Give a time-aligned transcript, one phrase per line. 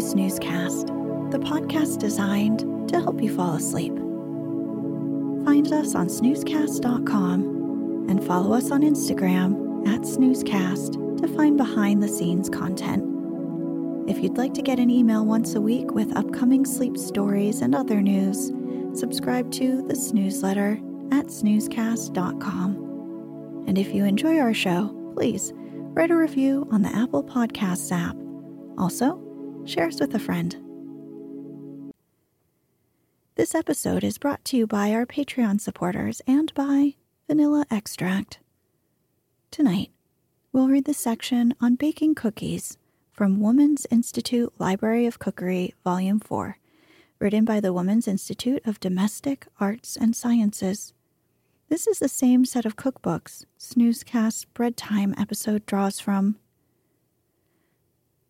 [0.00, 3.94] Snoozecast, the podcast designed to help you fall asleep.
[5.44, 12.08] Find us on snoozecast.com and follow us on Instagram at snoozecast to find behind the
[12.08, 13.04] scenes content.
[14.08, 17.74] If you'd like to get an email once a week with upcoming sleep stories and
[17.74, 18.52] other news,
[18.98, 20.80] subscribe to the newsletter
[21.12, 23.64] at snoozecast.com.
[23.66, 28.16] And if you enjoy our show, please write a review on the Apple Podcasts app.
[28.78, 29.22] Also,
[29.64, 30.56] share us with a friend.
[33.36, 36.94] This episode is brought to you by our Patreon supporters and by
[37.26, 38.40] Vanilla Extract.
[39.50, 39.90] Tonight,
[40.52, 42.76] we'll read the section on baking cookies
[43.12, 46.58] from Woman's Institute Library of Cookery, Volume 4,
[47.18, 50.92] written by the Woman's Institute of Domestic Arts and Sciences.
[51.68, 56.36] This is the same set of cookbooks Snoozecast Bread Time episode draws from.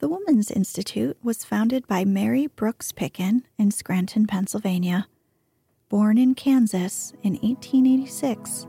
[0.01, 5.09] The Woman's Institute was founded by Mary Brooks Picken in Scranton, Pennsylvania.
[5.91, 8.67] Born in Kansas in 1886,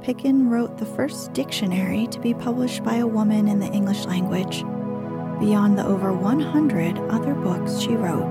[0.00, 4.62] Picken wrote the first dictionary to be published by a woman in the English language,
[5.38, 8.26] beyond the over 100 other books she wrote.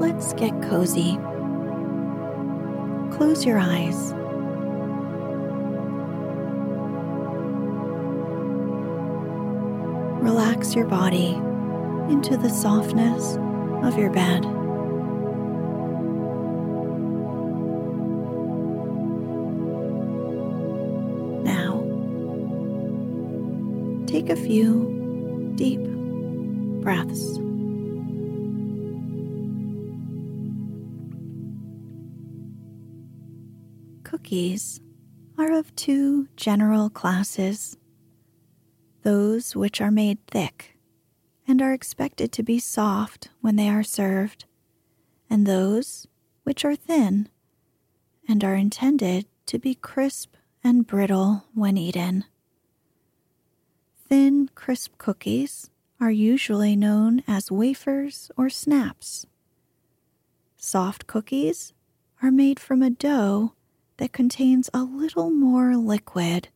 [0.00, 1.16] Let's get cozy.
[3.16, 4.14] Close your eyes.
[10.20, 11.32] Relax your body
[12.12, 13.36] into the softness
[13.82, 14.42] of your bed.
[21.42, 21.80] Now,
[24.06, 25.80] take a few deep
[26.82, 27.38] breaths.
[34.04, 34.80] Cookies
[35.38, 37.78] are of two general classes
[39.02, 40.76] those which are made thick
[41.46, 44.44] and are expected to be soft when they are served,
[45.28, 46.06] and those
[46.44, 47.28] which are thin
[48.28, 52.24] and are intended to be crisp and brittle when eaten.
[54.08, 59.26] Thin, crisp cookies are usually known as wafers or snaps.
[60.56, 61.72] Soft cookies
[62.22, 63.54] are made from a dough
[63.96, 66.48] that contains a little more liquid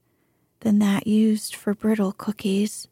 [0.64, 2.88] than that used for brittle cookies.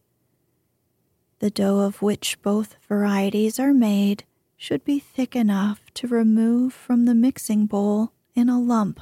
[1.38, 4.24] The dough of which both varieties are made
[4.58, 9.00] should be thick enough to remove from the mixing bowl in a lump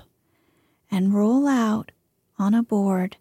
[0.89, 1.91] and roll out
[2.39, 3.17] on a board.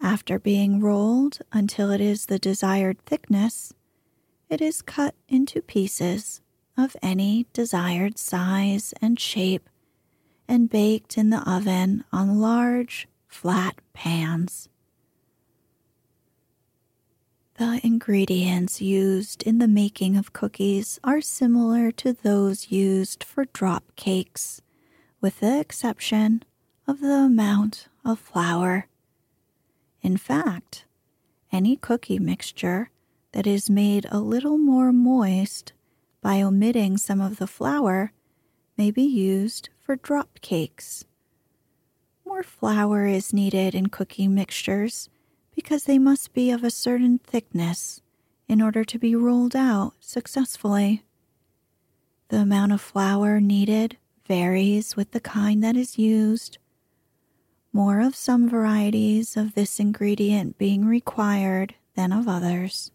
[0.00, 3.74] After being rolled until it is the desired thickness,
[4.48, 6.40] it is cut into pieces
[6.78, 9.68] of any desired size and shape
[10.46, 14.68] and baked in the oven on large flat pans.
[17.58, 23.84] The ingredients used in the making of cookies are similar to those used for drop
[23.96, 24.60] cakes,
[25.20, 26.42] with the exception
[26.86, 28.88] of the amount of flour.
[30.02, 30.84] In fact,
[31.52, 32.90] Any cookie mixture
[33.32, 35.72] that is made a little more moist
[36.20, 38.12] by omitting some of the flour
[38.76, 41.04] may be used for drop cakes.
[42.26, 45.08] More flour is needed in cookie mixtures
[45.54, 48.02] because they must be of a certain thickness
[48.48, 51.04] in order to be rolled out successfully.
[52.28, 53.96] The amount of flour needed
[54.26, 56.58] varies with the kind that is used,
[57.72, 62.90] more of some varieties of this ingredient being required than of others.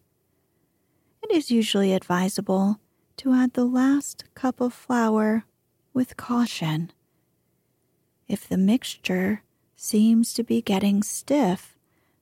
[1.23, 2.81] It is usually advisable
[3.17, 5.45] to add the last cup of flour
[5.93, 6.91] with caution.
[8.31, 9.43] If the mixture
[9.75, 11.75] seems to be getting stiff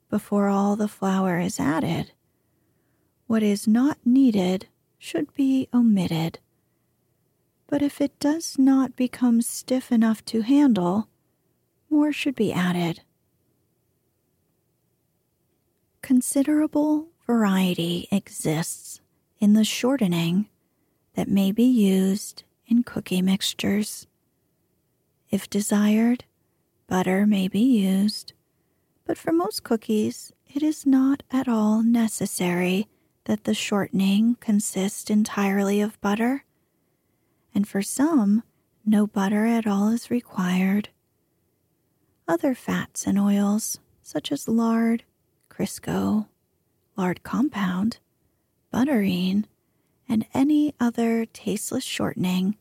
[0.09, 2.11] before all the flour is added,
[3.27, 4.67] what is not needed
[4.97, 6.39] should be omitted
[7.69, 11.07] but if it does not become stiff enough to handle,
[11.87, 13.01] more should be added.
[16.01, 19.01] Considerable variety exists
[19.39, 20.49] in the shortening
[21.13, 24.07] that may be used in cookie mixtures.
[25.29, 26.25] If desired,
[26.87, 28.33] butter may be used,
[29.05, 32.87] but for most cookies, it is not at all necessary
[33.25, 36.45] that the shortening consist entirely of butter
[37.53, 38.43] and for some,
[38.85, 40.89] no butter at all is required.
[42.27, 45.03] Other fats and oils, such as lard,
[45.49, 46.27] Crisco,
[46.95, 47.97] lard compound,
[48.71, 49.47] butterine,
[50.07, 52.55] and any other tasteless shortening,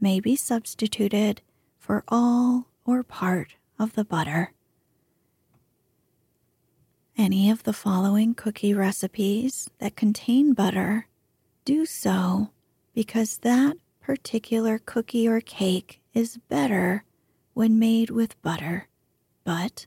[0.00, 1.42] may be substituted
[1.84, 4.54] for all or part of the butter.
[7.14, 11.08] Any of the following cookie recipes that contain butter
[11.66, 12.48] do so
[12.94, 17.04] because that particular cookie or cake is better
[17.52, 18.88] when made with butter,
[19.44, 19.84] but,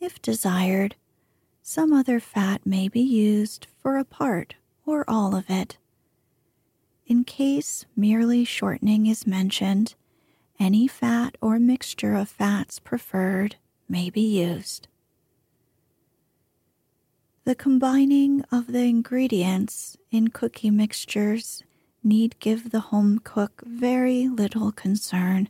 [0.00, 0.96] if desired,
[1.62, 5.78] some other fat may be used for a part or all of it.
[7.06, 9.94] In case merely shortening is mentioned,
[10.62, 13.56] any fat or mixture of fats preferred
[13.88, 14.86] may be used.
[17.44, 21.64] The combining of the ingredients in cookie mixtures
[22.04, 25.48] need give the home cook very little concern,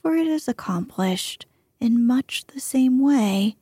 [0.00, 1.44] for it is accomplished
[1.78, 3.56] in much the same way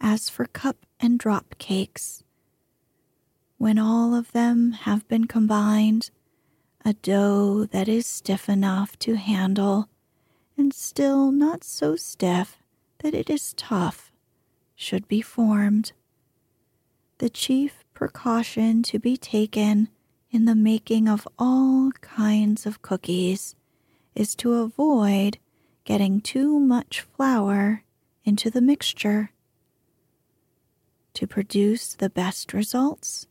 [0.00, 2.22] as for cup and drop cakes.
[3.58, 6.12] When all of them have been combined,
[6.84, 9.88] a dough that is stiff enough to handle
[10.56, 12.58] and still not so stiff
[12.98, 14.12] that it is tough
[14.74, 15.92] should be formed.
[17.18, 19.88] The chief precaution to be taken
[20.30, 23.54] in the making of all kinds of cookies
[24.14, 25.38] is to avoid
[25.84, 27.84] getting too much flour
[28.24, 29.30] into the mixture.
[31.14, 33.26] To produce the best results,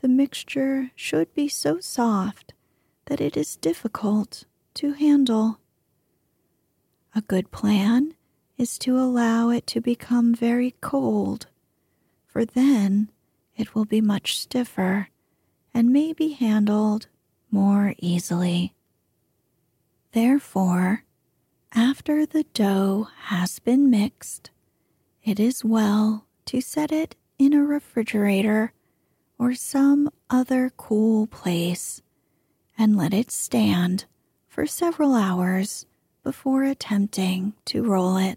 [0.00, 2.52] the mixture should be so soft
[3.06, 5.58] that it is difficult to handle.
[7.16, 8.14] A good plan
[8.58, 11.46] is to allow it to become very cold,
[12.26, 13.10] for then
[13.56, 15.08] it will be much stiffer
[15.72, 17.06] and may be handled
[17.50, 18.74] more easily.
[20.12, 21.04] Therefore,
[21.72, 24.50] after the dough has been mixed,
[25.24, 28.74] it is well to set it in a refrigerator
[29.38, 32.02] or some other cool place
[32.76, 34.04] and let it stand
[34.46, 35.86] for several hours
[36.26, 38.36] before attempting to roll it.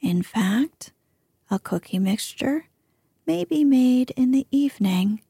[0.00, 0.92] In fact,
[1.50, 2.66] a cookie mixture
[3.26, 5.20] may be made in the evening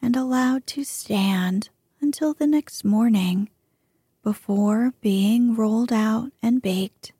[0.00, 1.68] and allowed to stand
[2.00, 3.50] until the next morning
[4.22, 7.12] before being rolled out and baked.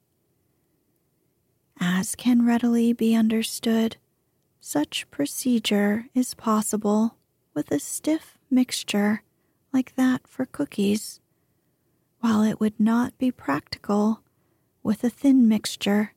[1.79, 3.99] As can readily be understood,
[4.63, 7.17] such procedure is possible
[7.53, 9.23] with a stiff mixture
[9.75, 11.21] like that for cookies,
[12.25, 14.23] while it would not be practical
[14.83, 16.15] with a thin mixture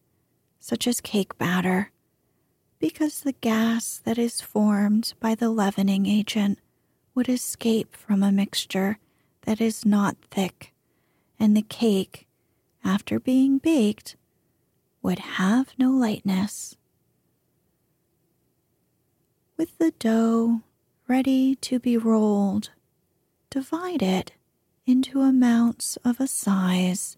[0.57, 1.91] such as cake batter
[2.79, 6.59] because the gas that is formed by the leavening agent
[7.13, 8.99] would escape from a mixture
[9.41, 10.73] that is not thick,
[11.37, 12.25] and the cake,
[12.85, 14.15] after being baked,
[15.01, 16.77] would have no lightness.
[19.57, 20.61] With the dough
[21.05, 22.69] ready to be rolled,
[23.49, 24.31] divide it
[24.87, 27.17] into amounts of a size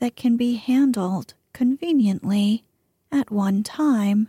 [0.00, 2.64] that can be handled conveniently
[3.12, 4.28] at one time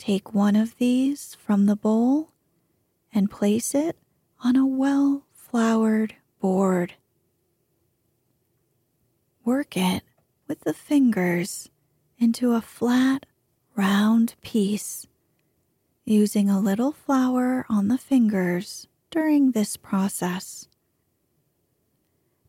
[0.00, 2.30] Take one of these from the bowl
[3.12, 3.98] and place it
[4.42, 6.94] on a well floured board.
[9.44, 10.02] Work it
[10.48, 11.68] with the fingers
[12.18, 13.26] into a flat,
[13.76, 15.06] round piece,
[16.06, 20.66] using a little flour on the fingers during this process.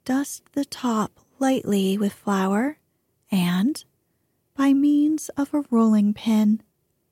[0.03, 2.79] Dust the top lightly with flour
[3.31, 3.83] and,
[4.55, 6.61] by means of a rolling pin,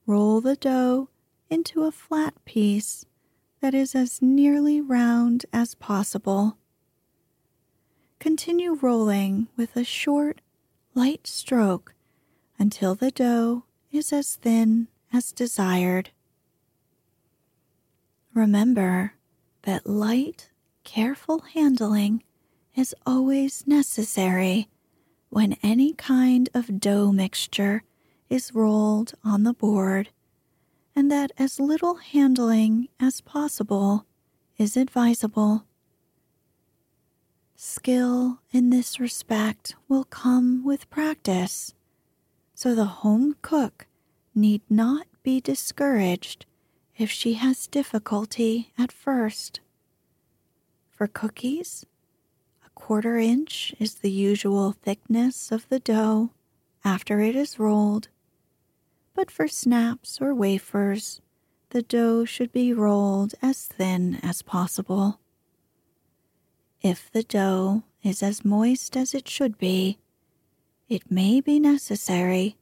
[0.08, 1.10] roll the dough
[1.50, 3.06] into a flat piece
[3.62, 6.58] that is as nearly round as possible.
[8.20, 10.42] Continue rolling with a short,
[10.96, 11.94] light stroke
[12.58, 16.10] until the dough is as thin as desired.
[18.34, 19.14] Remember
[19.64, 20.50] that light,
[20.84, 22.24] careful handling
[22.80, 24.70] is always necessary
[25.30, 27.84] when any kind of dough mixture
[28.30, 30.10] is rolled on the board,
[30.96, 34.06] and that as little handling as possible
[34.58, 35.66] is advisable.
[37.58, 41.74] Skill in this respect will come with practice,
[42.56, 43.88] so the home cook
[44.34, 46.46] need not be discouraged
[46.98, 49.60] if she has difficulty at first.
[50.90, 51.86] For cookies,
[52.80, 56.32] quarter inch is the usual thickness of the dough
[56.84, 58.08] after it is rolled,
[59.14, 61.22] but for snaps or wafers,
[61.70, 65.20] the dough should be rolled as thin as possible.
[66.82, 70.00] If the dough is as moist as it should be,
[70.88, 72.58] it may be necessary,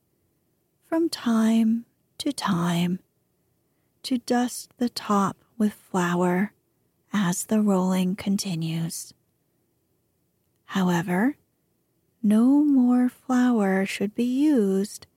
[0.84, 1.86] from time
[2.18, 3.00] to time,
[4.04, 6.54] to dust the top with flour
[7.14, 9.14] as the rolling continues.
[10.68, 11.38] However,
[12.22, 15.08] no more flour should be used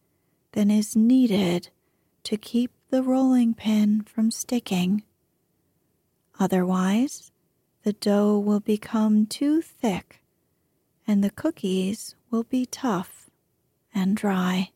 [0.52, 1.70] than is needed
[2.22, 5.02] to keep the rolling pin from sticking.
[6.38, 7.32] Otherwise,
[7.82, 10.22] the dough will become too thick
[11.04, 13.28] and the cookies will be tough
[13.92, 14.70] and dry.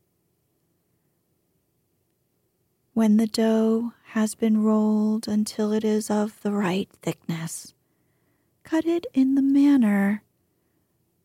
[2.95, 7.75] When the dough has been rolled until it is of the right thickness,
[8.65, 10.24] cut it in the manner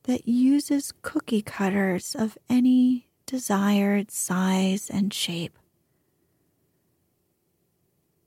[0.09, 5.55] that uses cookie cutters of any desired size and shape.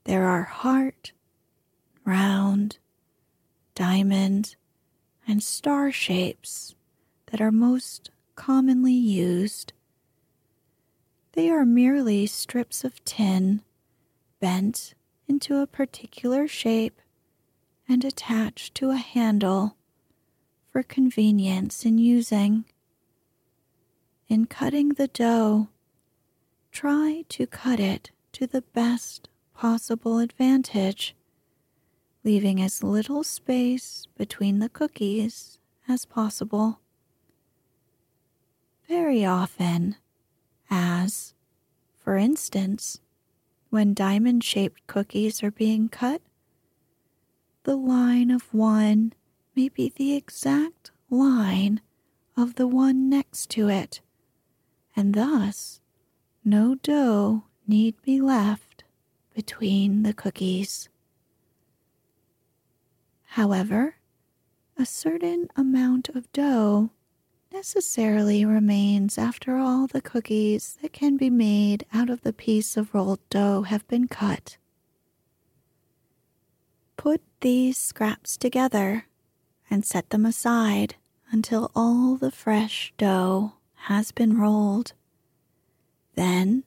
[0.05, 1.11] There are heart,
[2.05, 2.79] round,
[3.75, 4.55] diamond,
[5.27, 6.77] and star shapes
[7.33, 9.73] that are most commonly used.
[11.33, 13.61] They are merely strips of tin
[14.39, 14.95] bent
[15.27, 17.01] into a particular shape
[17.89, 19.75] and attached to a handle
[20.73, 22.65] for convenience in using.
[24.29, 25.69] In cutting the dough,
[26.71, 31.15] try to cut it to the best possible advantage
[32.25, 36.81] leaving as little space between the cookies as possible.
[38.89, 39.97] Very often,
[40.71, 41.35] as,
[41.99, 43.01] for instance,
[43.71, 46.23] when diamond shaped cookies are being cut,
[47.65, 49.13] the line of one
[49.55, 51.81] may be the exact line
[52.37, 54.01] of the one next to it,
[54.97, 55.81] and thus
[56.45, 58.85] no dough need be left
[59.35, 60.89] between the cookies.
[63.25, 63.97] However,
[64.77, 66.91] a certain amount of dough
[67.53, 72.95] necessarily remains after all the cookies that can be made out of the piece of
[72.95, 74.57] rolled dough have been cut.
[76.97, 79.07] Put these scraps together
[79.73, 80.97] and set them aside
[81.31, 83.55] until all the fresh dough
[83.89, 84.93] has been rolled.
[86.15, 86.65] Then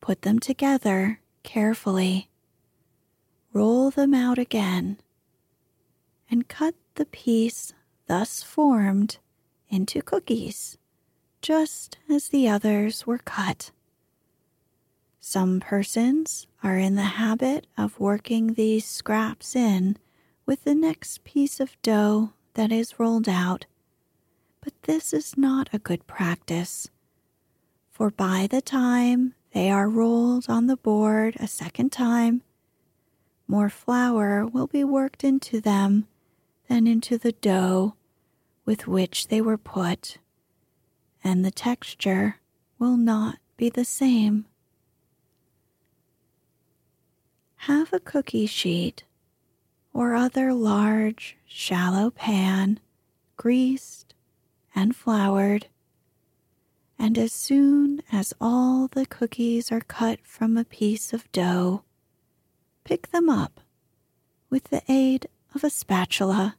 [0.00, 2.30] put them together carefully.
[3.52, 4.98] Roll them out again
[6.30, 7.72] and cut the piece
[8.06, 9.18] thus formed
[9.68, 10.78] into cookies,
[11.42, 13.72] just as the others were cut.
[15.18, 19.96] Some persons are in the habit of working these scraps in
[20.46, 23.66] with the next piece of dough that is rolled out,
[24.60, 26.90] but this is not a good practice,
[27.90, 32.42] for by the time they are rolled on the board a second time,
[33.46, 36.06] more flour will be worked into them
[36.68, 37.94] than into the dough
[38.64, 40.18] with which they were put,
[41.22, 42.36] and the texture
[42.78, 44.46] will not be the same.
[47.56, 49.04] Have a cookie sheet
[49.94, 52.80] or other large, shallow pan
[53.36, 54.12] greased
[54.74, 55.68] and floured,
[56.98, 61.84] and as soon as all the cookies are cut from a piece of dough,
[62.82, 63.60] pick them up
[64.50, 66.56] with the aid of a spatula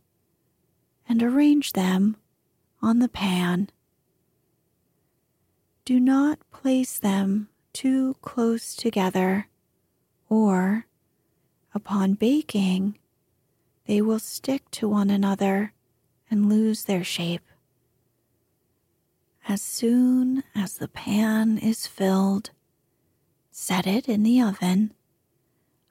[1.08, 2.16] and arrange them
[2.82, 3.70] on the pan.
[5.84, 9.48] Do not place them too close together,
[10.30, 10.86] or
[11.74, 12.98] upon baking,
[13.88, 15.74] they will stick to one another
[16.30, 17.42] and lose their shape.
[19.48, 22.50] As soon as the pan is filled,
[23.52, 24.94] set it in the oven,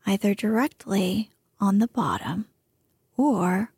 [0.07, 2.47] either directly on the bottom
[3.17, 3.73] or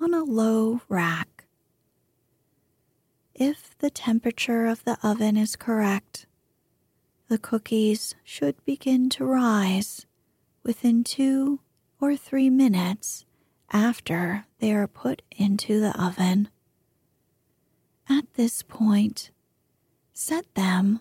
[0.00, 1.44] on a low rack.
[3.34, 6.26] If the temperature of the oven is correct,
[7.28, 10.06] the cookies should begin to rise
[10.62, 11.60] within two
[12.00, 13.23] or three minutes
[13.74, 16.48] after they are put into the oven.
[18.08, 19.30] At this point,
[20.12, 21.00] set them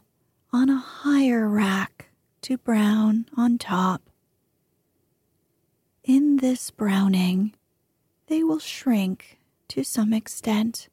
[0.52, 2.10] on a higher rack
[2.42, 4.10] to brown on top.
[6.04, 7.54] In this browning,
[8.28, 9.40] they will shrink
[9.70, 10.90] to some extent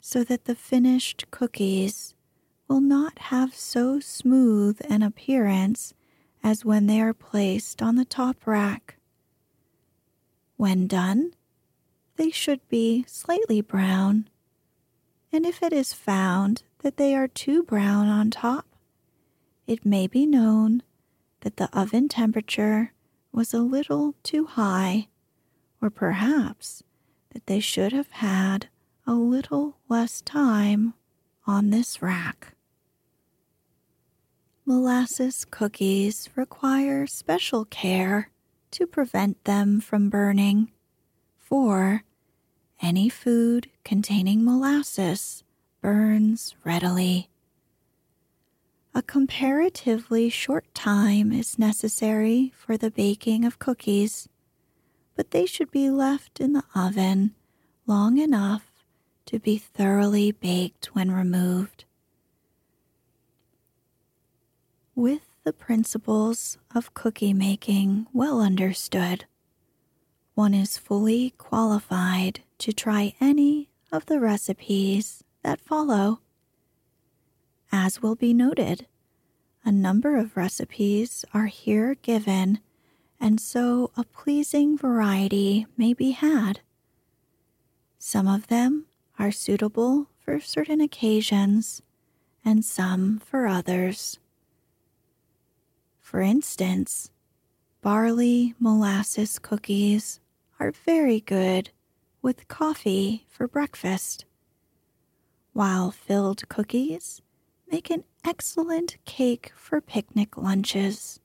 [0.00, 2.14] so that the finished cookies
[2.66, 5.94] will not have so smooth an appearance
[6.42, 8.96] as when they are placed on the top rack.
[10.62, 11.32] When done,
[12.14, 14.28] they should be slightly brown,
[15.32, 18.64] and if it is found that they are too brown on top,
[19.66, 20.84] it may be known
[21.40, 22.92] that the oven temperature
[23.32, 25.08] was a little too high,
[25.80, 26.84] or perhaps
[27.32, 28.68] that they should have had
[29.04, 30.94] a little less time
[31.44, 32.54] on this rack.
[34.64, 38.30] Molasses cookies require special care
[38.72, 40.70] to prevent them from burning,
[41.38, 42.04] for
[42.80, 45.44] any food containing molasses
[45.80, 47.28] burns readily.
[48.94, 54.28] A comparatively short time is necessary for the baking of cookies,
[55.16, 57.34] but they should be left in the oven
[57.86, 58.70] long enough
[59.26, 61.84] to be thoroughly baked when removed.
[64.94, 69.24] With the principles of cookie making well understood,
[70.34, 76.20] one is fully qualified to try any of the recipes that follow.
[77.70, 78.86] As will be noted,
[79.64, 82.60] a number of recipes are here given,
[83.20, 86.60] and so a pleasing variety may be had.
[87.98, 88.86] Some of them
[89.18, 91.82] are suitable for certain occasions,
[92.44, 94.18] and some for others.
[96.12, 97.10] For instance,
[97.80, 100.20] barley molasses cookies
[100.60, 101.70] are very good
[102.20, 104.26] with coffee for breakfast,
[105.54, 107.22] while filled cookies
[107.70, 111.18] make an excellent cake for picnic lunches.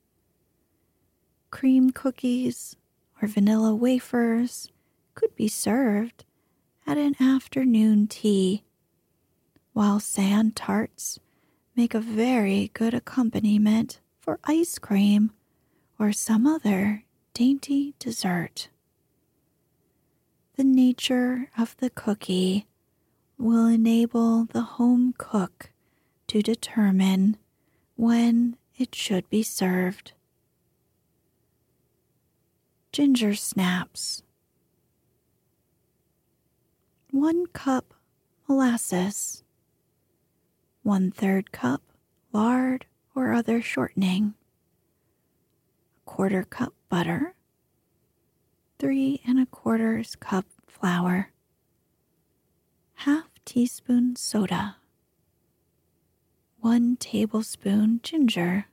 [1.50, 2.74] Cream cookies
[3.20, 4.72] or vanilla wafers
[5.14, 6.24] could be served
[6.86, 8.64] at an afternoon tea,
[9.74, 11.20] while sand tarts
[11.76, 15.32] make a very good accompaniment for ice cream
[15.98, 18.68] or some other dainty dessert.
[20.56, 22.66] The nature of the cookie
[23.38, 25.70] will enable the home cook
[26.26, 27.38] to determine
[27.96, 30.12] when it should be served.
[32.92, 34.22] Ginger snaps.
[37.12, 37.94] One cup
[38.46, 39.42] molasses.
[40.82, 41.80] One third cup
[42.30, 42.84] lard
[43.18, 44.34] or other shortening,
[45.96, 47.34] a quarter cup butter,
[48.78, 51.32] three and a quarters cup flour,
[52.94, 54.76] half teaspoon soda,
[56.60, 58.66] one tablespoon ginger,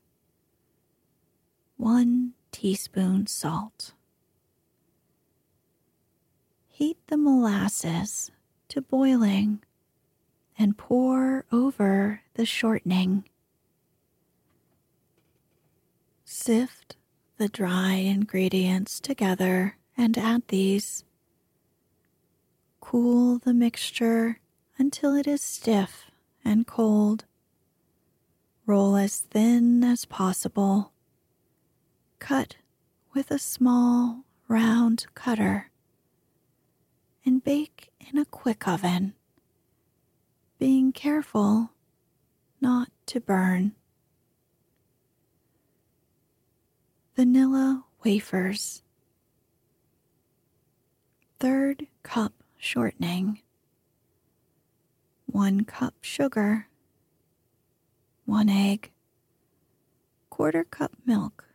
[1.77, 3.93] one teaspoon salt.
[6.67, 8.29] Heat the molasses
[8.67, 9.63] to boiling
[10.55, 13.23] and pour over the shortening.
[16.27, 16.95] Sift
[17.37, 21.03] the dry ingredients together and add these.
[22.81, 24.39] Cool the mixture
[24.79, 26.09] until it is stiff
[26.43, 27.25] and cold.
[28.65, 30.91] Roll as thin as possible.
[32.17, 32.55] Cut
[33.13, 35.69] with a small round cutter
[37.23, 39.13] and bake in a quick oven,
[40.57, 41.69] being careful
[42.59, 43.75] not to burn.
[47.15, 48.83] Vanilla wafers.
[51.39, 53.39] Third cup shortening.
[55.25, 56.67] One cup sugar.
[58.25, 58.91] One egg.
[60.29, 61.45] Quarter cup milk.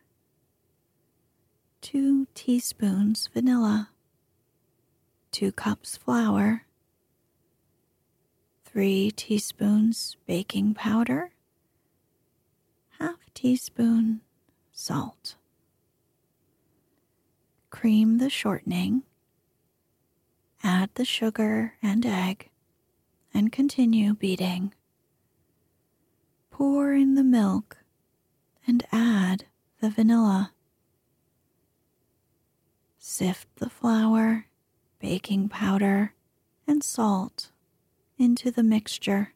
[1.80, 3.90] Two teaspoons vanilla.
[5.32, 6.64] Two cups flour.
[8.64, 11.32] Three teaspoons baking powder
[13.00, 14.20] Half teaspoon
[14.72, 15.36] salt.
[17.70, 19.04] Cream the shortening,
[20.62, 22.50] add the sugar and egg,
[23.33, 24.74] and continue beating.
[26.50, 27.78] Pour in the milk
[28.66, 29.46] and add
[29.80, 30.52] the vanilla.
[32.98, 34.46] Sift the flour,
[34.98, 36.14] baking powder,
[36.66, 37.50] and salt
[38.18, 39.33] into the mixture.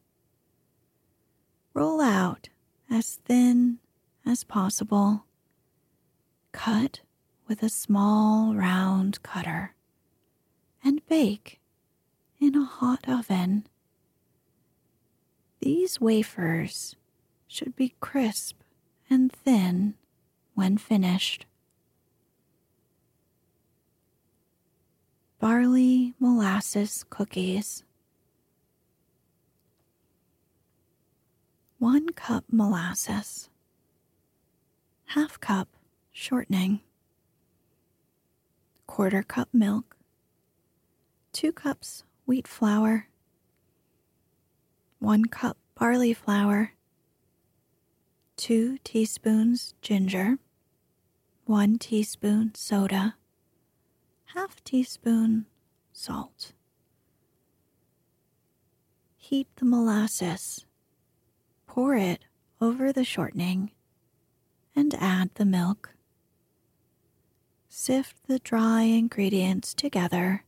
[1.73, 2.49] Roll out
[2.89, 3.79] as thin
[4.25, 5.25] as possible.
[6.51, 7.01] Cut
[7.47, 9.73] with a small round cutter
[10.83, 11.59] and bake
[12.39, 13.67] in a hot oven.
[15.59, 16.95] These wafers
[17.47, 18.57] should be crisp
[19.09, 19.95] and thin
[20.53, 21.45] when finished.
[25.39, 27.83] Barley molasses cookies.
[31.77, 33.49] 1 cup molasses,
[35.07, 35.67] half cup
[36.11, 36.79] shortening,
[38.87, 39.95] quarter cup milk,
[41.33, 43.07] 2 cups wheat flour,
[44.99, 46.73] 1 cup barley flour,
[48.37, 50.37] 2 teaspoons ginger,
[51.45, 53.15] 1 teaspoon soda,
[54.33, 55.45] half teaspoon
[55.93, 56.51] salt.
[59.17, 60.65] Heat the molasses
[61.75, 62.23] Pour it
[62.61, 63.71] over the shortening
[64.75, 65.94] and add the milk.
[67.77, 70.45] Sift the dry ingredients together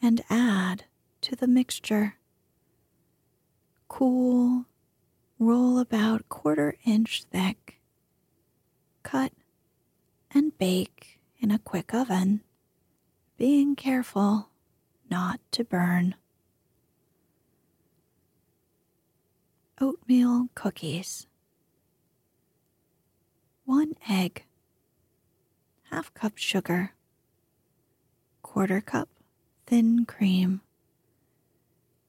[0.00, 0.84] and add
[1.22, 2.14] to the mixture.
[3.88, 4.64] Cool,
[5.40, 7.80] roll about quarter inch thick.
[9.02, 9.32] Cut
[10.30, 12.42] and bake in a quick oven,
[13.36, 14.50] being careful
[15.10, 16.14] not to burn.
[19.80, 21.26] oatmeal cookies,
[23.64, 24.44] one egg,
[25.90, 26.92] half cup sugar,
[28.42, 29.08] quarter cup
[29.66, 30.60] thin cream,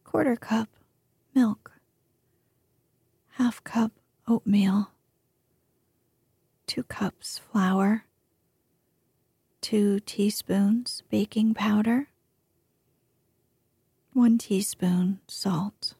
[0.03, 0.69] quarter cup
[1.33, 1.71] milk,
[3.37, 3.91] half cup
[4.27, 4.91] oatmeal,
[6.67, 8.05] two cups flour,
[9.61, 12.07] two teaspoons baking powder,
[14.13, 15.93] one teaspoon salt.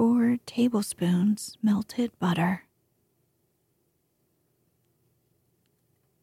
[0.00, 2.64] 4 tablespoons melted butter.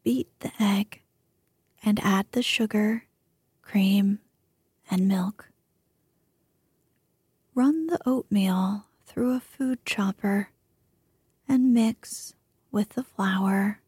[0.08, 1.02] Beat the egg
[1.84, 3.04] and add the sugar,
[3.60, 4.20] cream,
[4.90, 5.50] and milk.
[7.54, 10.48] Run the oatmeal through a food chopper
[11.46, 12.32] and mix
[12.72, 13.82] with the flour,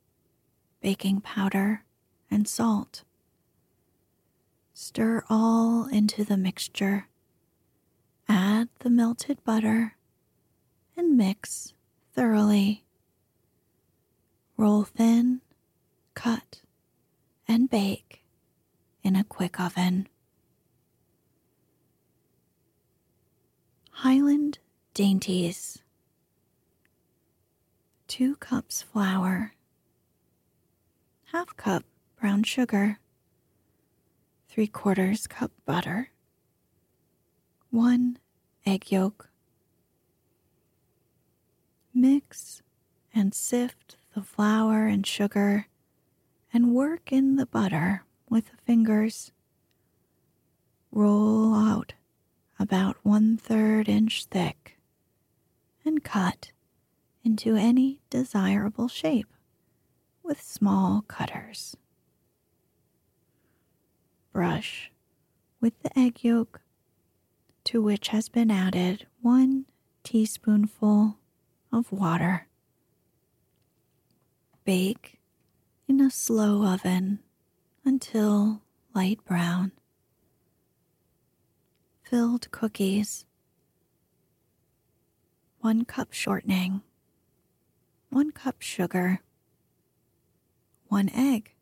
[0.83, 1.85] baking powder,
[2.31, 3.03] and salt.
[4.75, 7.09] Stir all into the mixture
[8.29, 9.97] Add the melted butter
[10.99, 11.73] and mix
[12.13, 12.85] thoroughly.
[14.59, 15.41] Roll thin,
[16.21, 16.61] cut,
[17.49, 18.23] and bake
[19.03, 20.07] in a quick oven.
[23.91, 24.59] Highland
[24.93, 25.79] Dainties
[28.09, 29.55] 2 cups flour,
[31.33, 31.85] half cup
[32.21, 32.99] brown sugar,
[34.51, 36.11] 3 quarters cup butter,
[37.71, 38.19] 1
[38.67, 39.31] egg yolk.
[41.95, 42.61] Mix
[43.15, 45.67] and sift the flour and sugar
[46.53, 49.33] and work in the butter with the fingers.
[50.93, 51.95] Roll out
[52.59, 54.79] about one third inch thick
[55.85, 56.53] and cut
[57.25, 59.33] into any desirable shape
[60.23, 61.77] with small cutters.
[64.33, 64.91] Brush
[65.61, 66.61] with the egg yolk
[67.65, 69.67] to which has been added one
[70.03, 71.19] teaspoonful
[71.73, 72.47] of water.
[74.65, 75.20] Bake
[75.91, 77.19] in a slow oven
[77.85, 78.63] until
[78.95, 79.73] light brown.
[82.05, 83.27] Filled cookies.
[85.59, 86.83] One cup shortening.
[88.09, 89.19] One cup sugar.
[90.87, 91.55] One egg.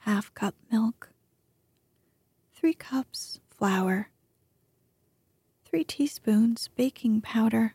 [0.00, 1.08] Half cup milk.
[2.54, 4.10] Three cups flour
[5.64, 7.74] 3 teaspoons baking powder,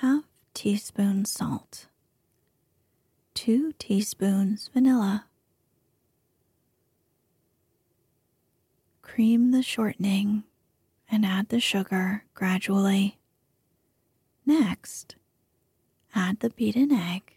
[0.00, 1.88] half teaspoon salt,
[3.44, 5.24] 2 teaspoons vanilla.
[9.02, 10.44] Cream the shortening
[11.10, 13.18] and add the sugar gradually.
[14.46, 15.16] Next,
[16.14, 17.36] add the beaten egg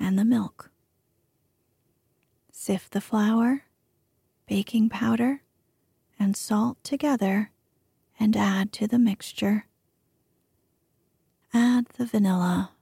[0.00, 0.70] and the milk.
[2.50, 3.64] Sift the flour,
[4.46, 5.42] baking powder,
[6.18, 7.50] and salt together
[8.18, 9.66] and add to the mixture.
[11.52, 12.73] Add the vanilla.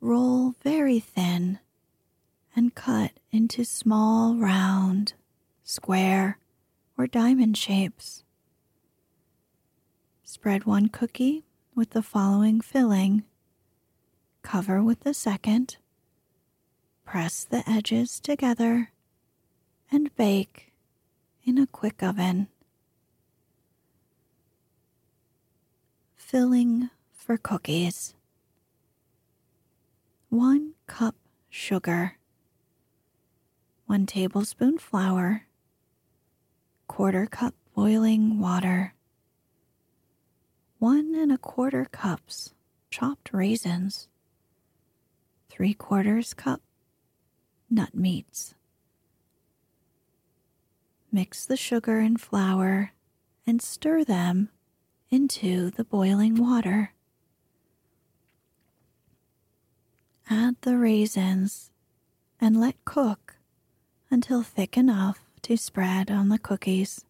[0.00, 1.58] Roll very thin
[2.54, 5.14] and cut into small, round,
[5.64, 6.38] square,
[6.96, 8.22] or diamond shapes.
[10.22, 13.24] Spread one cookie with the following filling.
[14.42, 15.78] Cover with the second.
[17.04, 18.92] Press the edges together
[19.90, 20.72] and bake
[21.44, 22.48] in a quick oven.
[26.14, 28.14] Filling for cookies
[30.30, 31.14] 1 cup
[31.48, 32.18] sugar,
[33.86, 35.46] 1 tablespoon flour,
[36.86, 38.92] quarter cup boiling water,
[40.80, 42.52] 1 and a quarter cups
[42.90, 44.08] chopped raisins,
[45.48, 46.60] 3 quarters cup
[47.70, 48.54] nut meats.
[51.10, 52.92] Mix the sugar and flour
[53.46, 54.50] and stir them
[55.08, 56.92] into the boiling water.
[60.30, 61.70] Add the raisins
[62.40, 63.36] and let cook
[64.10, 67.04] until thick enough to spread on the cookies.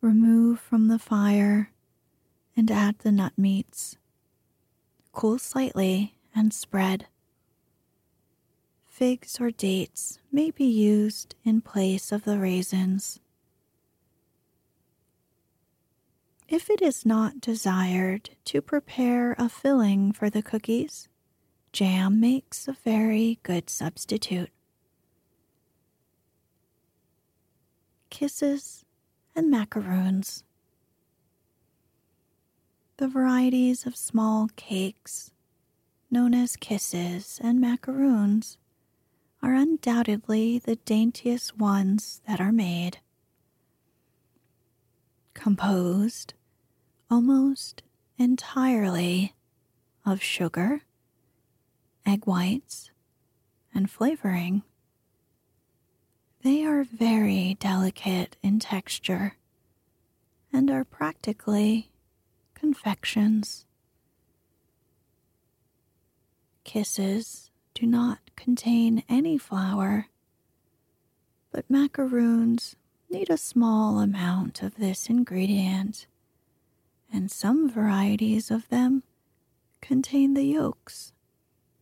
[0.00, 1.70] Remove from the fire
[2.56, 3.96] and add the nut meats.
[5.12, 7.06] Cool slightly and spread.
[8.86, 13.20] Figs or dates may be used in place of the raisins.
[16.48, 21.08] If it is not desired to prepare a filling for the cookies,
[21.78, 24.50] jam makes a very good substitute.
[28.10, 28.84] Kisses
[29.36, 30.42] and macaroons.
[32.96, 35.30] The varieties of small cakes,
[36.10, 38.58] known as kisses and macaroons,
[39.40, 42.98] are undoubtedly the daintiest ones that are made.
[45.32, 46.34] Composed
[47.08, 47.84] almost
[48.18, 49.36] entirely
[50.04, 50.82] of sugar,
[52.08, 52.90] egg whites,
[53.74, 54.62] and flavoring.
[56.42, 59.36] They are very delicate in texture
[60.50, 61.90] and are practically
[62.54, 63.66] confections.
[66.64, 70.06] Kisses do not contain any flour,
[71.52, 72.76] but macaroons
[73.10, 76.06] need a small amount of this ingredient
[77.12, 79.02] and some varieties of them
[79.80, 81.12] contain the yolks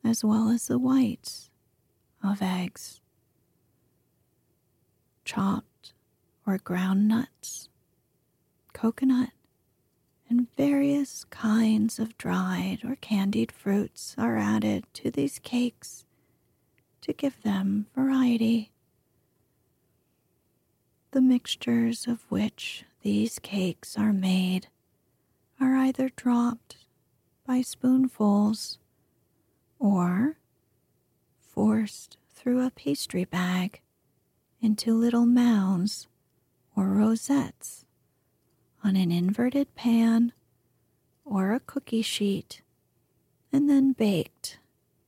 [0.06, 1.50] as well as the whites
[2.22, 3.00] of eggs.
[5.24, 5.92] Chopped
[6.46, 7.68] or ground nuts,
[8.72, 9.30] coconut,
[10.28, 16.04] and various kinds of dried or candied fruits are added to these cakes
[17.00, 18.70] to give them variety.
[21.10, 24.68] The mixtures of which these cakes are made
[25.60, 26.76] are either dropped
[27.44, 28.78] by spoonfuls
[29.78, 30.36] or
[31.38, 33.80] forced through a pastry bag
[34.60, 36.06] into little mounds
[36.76, 37.84] or rosettes
[38.84, 40.32] on an inverted pan
[41.24, 42.62] or a cookie sheet
[43.52, 44.58] and then baked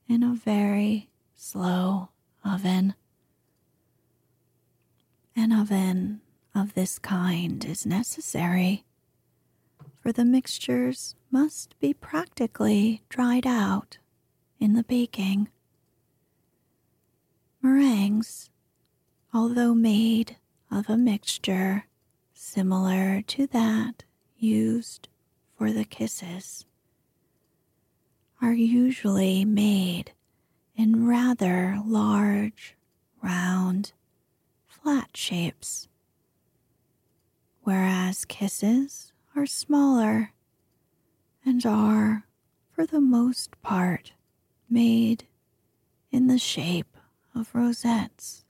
[0.09, 2.09] in a very slow
[2.45, 2.95] oven.
[5.37, 6.21] An oven
[6.55, 8.85] of this kind is necessary
[10.01, 13.99] for the mixtures must be practically dried out
[14.59, 15.49] in the baking.
[17.63, 18.51] Meringues,
[19.33, 20.37] although made
[20.71, 21.87] of a mixture
[22.35, 24.05] similar to that
[24.39, 25.09] used
[25.57, 26.65] for the kisses,
[28.41, 30.13] are usually made
[30.77, 32.77] in rather large,
[33.23, 33.93] round,
[34.67, 35.89] flat shapes,
[37.63, 40.33] whereas kisses are smaller
[41.45, 42.25] and are,
[42.71, 44.13] for the most part,
[44.71, 45.25] made
[46.11, 46.97] in the shape
[47.35, 48.45] of rosettes.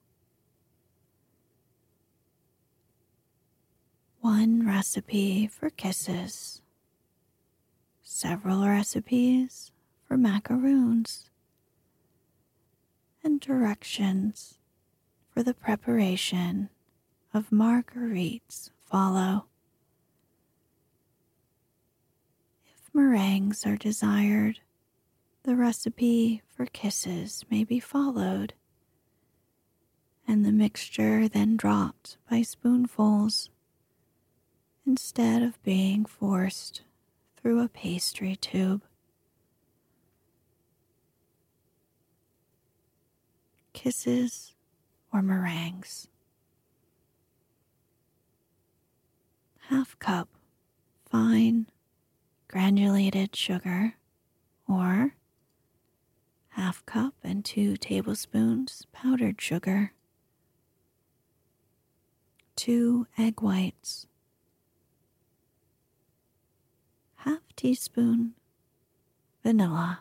[4.20, 6.60] One recipe for kisses,
[8.02, 9.70] several recipes
[10.06, 11.30] for macaroons,
[13.22, 14.58] and directions
[15.32, 16.68] for the preparation
[17.32, 19.46] of marguerites follow.
[22.66, 24.60] If meringues are desired,
[25.48, 28.52] the recipe for kisses may be followed,
[30.26, 33.48] and the mixture then dropped by spoonfuls
[34.86, 36.82] instead of being forced
[37.38, 38.82] through a pastry tube.
[43.72, 44.52] Kisses
[45.14, 46.08] or meringues.
[49.70, 50.28] Half cup
[51.10, 51.68] fine
[52.48, 53.94] granulated sugar
[54.68, 55.14] or
[56.58, 59.92] half cup and two tablespoons powdered sugar,
[62.56, 64.08] two egg whites,
[67.18, 68.32] half teaspoon
[69.44, 70.00] vanilla,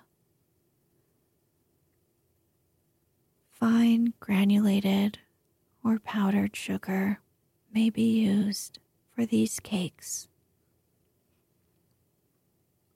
[3.51, 5.19] fine granulated
[5.83, 7.19] or powdered sugar
[7.71, 8.79] may be used
[9.13, 10.27] for these cakes.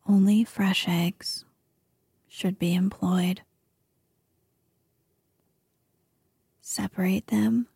[0.09, 1.45] Only fresh eggs
[2.27, 3.43] should be employed.
[6.71, 7.67] Separate them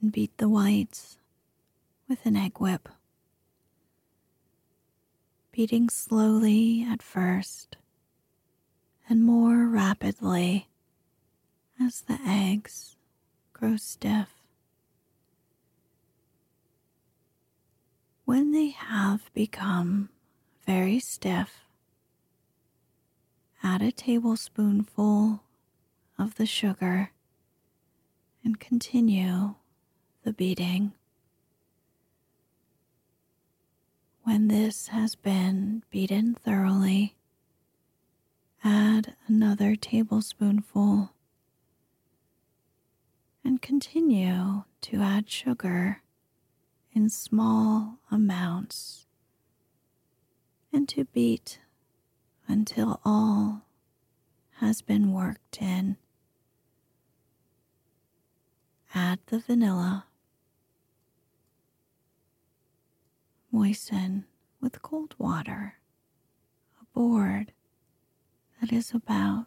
[0.00, 1.18] and beat the whites
[2.08, 2.88] with an egg whip.
[5.50, 7.76] Beating slowly at first
[9.08, 10.68] and more rapidly
[11.80, 12.94] as the eggs
[13.52, 14.28] grow stiff.
[18.24, 20.08] When they have become
[20.64, 21.64] very stiff,
[23.60, 25.42] add a tablespoonful
[26.16, 27.10] of the sugar
[28.44, 29.54] and continue
[30.24, 30.92] the beating.
[34.24, 37.16] When this has been beaten thoroughly,
[38.62, 41.12] add another tablespoonful
[43.44, 46.02] and continue to add sugar
[46.92, 49.06] in small amounts
[50.72, 51.58] and to beat
[52.46, 53.66] until all
[54.60, 55.96] has been worked in.
[58.94, 60.06] Add the vanilla.
[63.50, 64.24] Moisten
[64.60, 65.74] with cold water
[66.80, 67.52] a board
[68.60, 69.46] that is about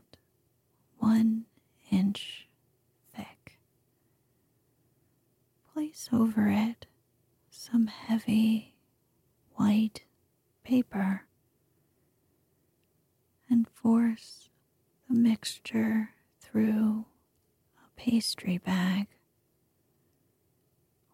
[0.98, 1.46] one
[1.92, 2.48] inch
[3.16, 3.60] thick.
[5.74, 6.86] Place over it
[7.50, 8.76] some heavy
[9.56, 10.04] white
[10.64, 11.26] paper
[13.50, 14.50] and force
[15.10, 17.06] the mixture through
[17.84, 19.08] a pastry bag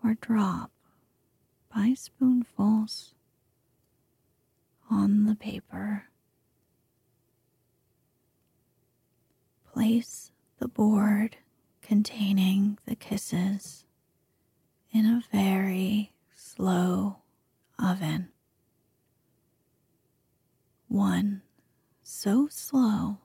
[0.03, 0.71] or drop
[1.73, 3.13] by spoonfuls
[4.89, 6.05] on the paper.
[9.73, 11.37] Place the board
[11.81, 13.85] containing the kisses
[14.91, 17.17] in a very slow
[17.79, 18.29] oven.
[20.87, 21.41] One
[22.03, 23.19] so slow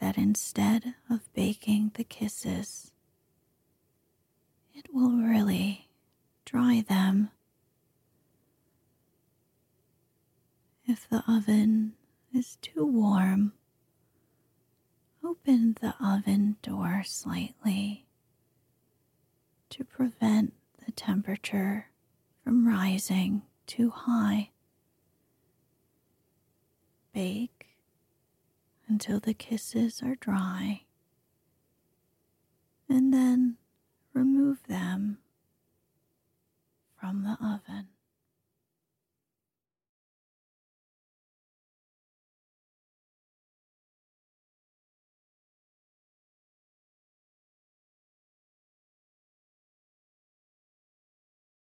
[0.00, 2.91] that instead of baking the kisses,
[4.84, 5.88] it will really
[6.44, 7.30] dry them.
[10.86, 11.94] If the oven
[12.34, 13.52] is too warm,
[15.24, 18.06] open the oven door slightly
[19.70, 20.52] to prevent
[20.84, 21.88] the temperature
[22.42, 24.50] from rising too high.
[27.14, 27.68] Bake
[28.88, 30.82] until the kisses are dry,
[32.88, 33.56] and then
[34.14, 35.18] remove them
[37.00, 37.88] from the oven.